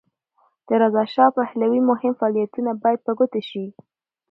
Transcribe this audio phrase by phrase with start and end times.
[0.67, 3.65] د رضاشاه پهلوي مهم فعالیتونه باید په ګوته شي.